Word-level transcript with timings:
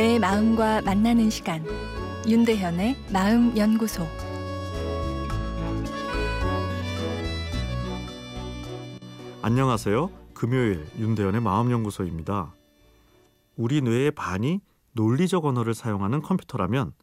내 0.00 0.18
마음과 0.18 0.80
만나는 0.80 1.28
시간 1.28 1.62
윤대현의 2.26 2.96
마음 3.12 3.54
연구소 3.54 4.08
안녕하세요. 9.42 10.10
금요일 10.32 10.86
윤대현의 10.98 11.42
마음 11.42 11.70
연구소입니다. 11.70 12.50
우리 13.58 13.82
뇌의 13.82 14.12
반이 14.12 14.62
논리적 14.92 15.44
언어를 15.44 15.74
사용하는 15.74 16.22
컴퓨터라면 16.22 16.94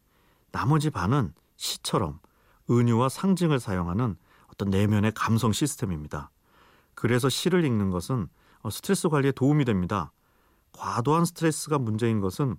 나머지 0.50 0.90
반은 0.90 1.32
시처럼 1.54 2.18
은유와 2.68 3.10
상징을 3.10 3.60
사용하는 3.60 4.16
어떤 4.48 4.70
내면의 4.70 5.12
감성 5.14 5.52
시스템입니다. 5.52 6.32
그래서 6.96 7.28
시를 7.28 7.64
읽는 7.64 7.90
것은 7.90 8.26
어, 8.62 8.70
스트레스 8.70 9.08
관리에 9.08 9.30
도움이 9.30 9.66
됩니다. 9.66 10.10
과도한 10.72 11.26
스트레스가 11.26 11.78
문제인 11.78 12.20
것은 12.20 12.56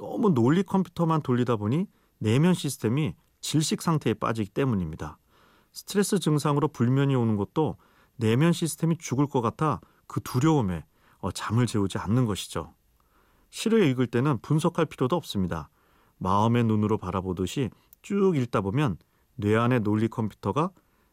너무 0.00 0.32
논리 0.32 0.62
컴퓨터만 0.62 1.20
돌리다 1.20 1.56
보니 1.56 1.86
내면 2.16 2.54
시스템이 2.54 3.14
질식 3.42 3.82
상태에 3.82 4.14
빠지기 4.14 4.48
때문입니다. 4.50 5.18
스트레스 5.72 6.18
증상으로 6.18 6.68
불면이 6.68 7.14
오는 7.14 7.36
것도 7.36 7.76
내면 8.16 8.54
시스템이 8.54 8.96
죽을 8.96 9.26
것 9.26 9.42
같아 9.42 9.80
그 10.06 10.20
두려움에 10.22 10.86
어, 11.18 11.30
잠을 11.30 11.66
재우지 11.66 11.98
않는 11.98 12.24
것이죠. 12.24 12.72
시를 13.50 13.82
읽을 13.88 14.06
때는 14.06 14.38
분석할 14.38 14.86
필요도 14.86 15.16
없습니다. 15.16 15.68
마음의 16.16 16.64
눈으로 16.64 16.96
바라보듯이 16.96 17.68
쭉 18.00 18.36
읽다 18.36 18.62
보면 18.62 18.96
뇌 19.34 19.54
안의 19.54 19.80
논리 19.80 20.08
컴퓨터가 20.08 20.70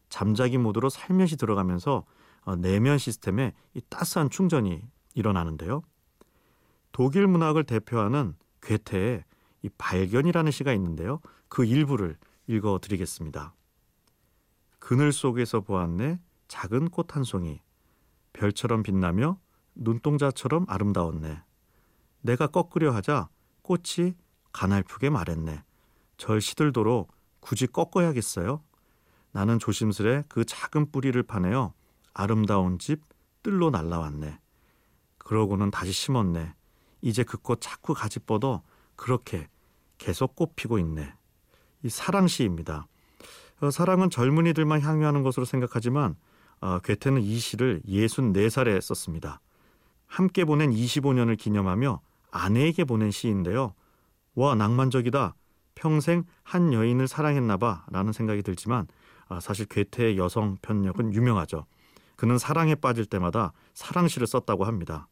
잠자기 0.08 0.56
모드로 0.56 0.88
살며시 0.88 1.36
들어가면서 1.36 2.06
어, 2.40 2.56
내면 2.56 2.96
시스템에 2.96 3.52
이 3.74 3.82
따스한 3.90 4.30
충전이 4.30 4.80
일어나는데요. 5.14 5.82
독일 6.92 7.26
문학을 7.26 7.64
대표하는 7.64 8.34
괴테의 8.68 9.24
이 9.62 9.68
발견이라는 9.78 10.52
시가 10.52 10.74
있는데요. 10.74 11.20
그 11.48 11.64
일부를 11.64 12.18
읽어 12.46 12.78
드리겠습니다. 12.80 13.54
그늘 14.78 15.10
속에서 15.10 15.60
보았네 15.60 16.20
작은 16.48 16.90
꽃 16.90 17.16
한 17.16 17.24
송이 17.24 17.60
별처럼 18.34 18.82
빛나며 18.82 19.40
눈동자처럼 19.74 20.66
아름다웠네. 20.68 21.42
내가 22.20 22.46
꺾으려 22.46 22.92
하자 22.92 23.30
꽃이 23.62 24.14
가날프게 24.52 25.08
말했네. 25.08 25.62
절 26.18 26.40
시들도록 26.40 27.10
굳이 27.40 27.66
꺾어야겠어요? 27.66 28.62
나는 29.32 29.58
조심스레 29.58 30.24
그 30.28 30.44
작은 30.44 30.90
뿌리를 30.90 31.20
파내어 31.22 31.72
아름다운 32.12 32.78
집 32.78 33.02
뜰로 33.42 33.70
날라왔네. 33.70 34.38
그러고는 35.18 35.70
다시 35.70 35.92
심었네. 35.92 36.54
이제 37.00 37.22
그 37.22 37.38
꽃 37.38 37.60
자꾸 37.60 37.94
가지 37.94 38.18
뻗어 38.18 38.62
그렇게 38.96 39.48
계속 39.98 40.34
꽃 40.34 40.54
피고 40.56 40.78
있네. 40.78 41.12
이 41.82 41.88
사랑 41.88 42.26
시입니다. 42.26 42.86
어, 43.60 43.70
사랑은 43.70 44.10
젊은이들만 44.10 44.80
향유하는 44.80 45.22
것으로 45.22 45.44
생각하지만 45.44 46.16
어, 46.60 46.78
괴테는 46.80 47.22
이 47.22 47.38
시를 47.38 47.80
64살에 47.86 48.80
썼습니다. 48.80 49.40
함께 50.06 50.44
보낸 50.44 50.70
25년을 50.70 51.36
기념하며 51.38 52.00
아내에게 52.30 52.84
보낸 52.84 53.10
시인데요. 53.10 53.74
와 54.34 54.54
낭만적이다. 54.54 55.34
평생 55.74 56.24
한 56.42 56.72
여인을 56.72 57.06
사랑했나봐 57.06 57.86
라는 57.90 58.12
생각이 58.12 58.42
들지만 58.42 58.86
아, 59.28 59.40
사실 59.40 59.66
괴테의 59.66 60.18
여성 60.18 60.56
편력은 60.62 61.12
유명하죠. 61.12 61.66
그는 62.16 62.38
사랑에 62.38 62.74
빠질 62.74 63.04
때마다 63.06 63.52
사랑시를 63.74 64.26
썼다고 64.26 64.64
합니다. 64.64 65.06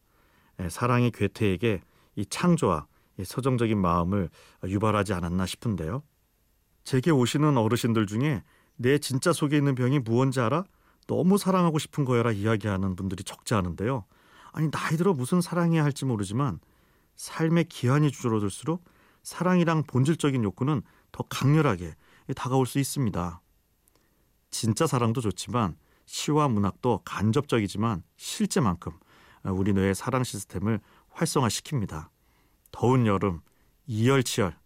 예, 0.61 0.69
사랑이 0.69 1.11
괴테에게 1.11 1.83
이 2.17 2.27
창조와 2.27 2.86
이 3.19 3.25
서정적인 3.25 3.79
마음을 3.79 4.30
유발하지 4.64 5.13
않았나 5.14 5.47
싶은데요. 5.47 6.03
제게 6.85 7.11
오시는 7.11 7.57
어르신들 7.57 8.07
중에 8.07 8.42
내 8.77 8.98
진짜 8.98 9.33
속에 9.33 9.57
있는 9.57 9.75
병이 9.75 10.01
무언지 10.01 10.41
알아? 10.41 10.64
너무 11.07 11.39
사랑하고 11.39 11.79
싶은 11.79 12.05
거야라 12.05 12.33
이야기하는 12.33 12.97
분들이 12.97 13.25
적지 13.25 13.55
않은데요. 13.55 14.05
아니 14.53 14.70
나이 14.70 14.97
들어 14.97 15.13
무슨 15.13 15.41
사랑해야 15.41 15.85
할지 15.85 16.05
모르지만 16.05 16.61
삶의 17.17 17.64
기한이 17.64 18.11
줄어들수록 18.11 18.85
사랑이랑 19.23 19.85
본질적인 19.85 20.42
욕구는 20.45 20.83
더 21.13 21.25
강렬하게 21.29 21.95
다가올 22.35 22.67
수 22.67 22.79
있습니다. 22.79 23.41
진짜 24.51 24.86
사랑도 24.86 25.20
좋지만 25.20 25.77
시와 26.07 26.48
문학도 26.48 27.03
간접적이지만 27.05 28.03
실제만큼 28.17 28.92
우리 29.52 29.73
뇌의 29.73 29.95
사랑 29.95 30.24
시스템을 30.24 30.80
활성화시킵니다. 31.14 32.08
더운 32.73 33.07
여름 33.07 33.40
이열치열 33.86 34.57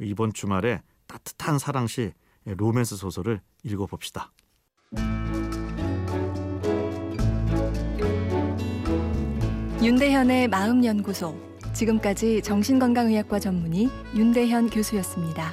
이번 0.00 0.32
주말에 0.32 0.82
따뜻한 1.06 1.58
사랑 1.58 1.86
시 1.86 2.12
로맨스 2.44 2.96
소설을 2.96 3.40
읽어봅시다. 3.64 4.32
윤대현의 9.82 10.48
마음연구소 10.48 11.36
지금까지 11.72 12.42
정신건강의학과 12.42 13.38
전문의 13.38 13.88
윤대현 14.14 14.70
교수였습니다. 14.70 15.52